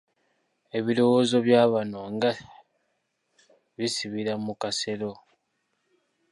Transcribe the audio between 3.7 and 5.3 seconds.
bisibira mu kasero.